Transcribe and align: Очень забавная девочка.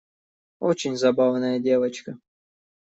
Очень 0.59 0.95
забавная 0.97 1.59
девочка. 1.59 2.17